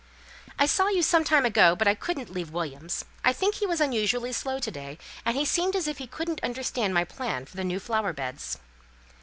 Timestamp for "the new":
7.57-7.79